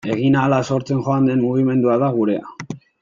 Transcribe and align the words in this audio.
Egin 0.13 0.37
ahala 0.43 0.57
sortzen 0.69 1.03
joan 1.09 1.29
den 1.31 1.43
mugimendua 1.49 1.99
da 2.05 2.11
gurea. 2.17 2.57